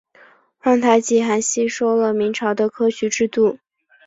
[0.57, 3.59] 皇太极还吸收了明朝的科举制度。